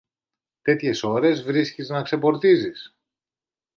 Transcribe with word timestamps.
Τέτοιες 0.61 1.03
ώρες 1.03 1.43
βρίσκεις 1.43 1.89
να 1.89 2.01
ξεπορτίζεις; 2.01 2.95